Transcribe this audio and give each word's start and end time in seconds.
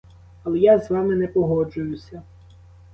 Але 0.43 0.57
я 0.59 0.79
з 0.79 0.89
вами 0.89 1.15
не 1.15 1.27
погоджуюся. 1.27 2.23